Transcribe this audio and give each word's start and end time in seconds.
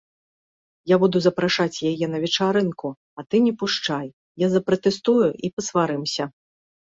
Я 0.91 0.95
буду 1.01 1.17
запрашаць 1.25 1.81
яе 1.91 2.05
на 2.13 2.21
вечарынку, 2.23 2.87
а 3.21 3.27
ты 3.33 3.43
не 3.47 3.53
пушчай, 3.63 4.07
я 4.45 4.51
запратэстую, 4.57 5.29
і 5.49 5.55
пасварымся. 5.59 6.23